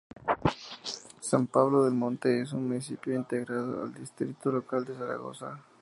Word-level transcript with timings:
San 1.19 1.45
Pablo 1.45 1.83
del 1.85 1.93
Monte 1.93 2.41
es 2.41 2.53
un 2.53 2.65
municipio 2.67 3.13
integrado 3.13 3.83
al 3.83 3.93
Distrito 3.93 4.51
Local 4.51 4.83
de 4.83 4.95
Zaragoza. 4.95 5.59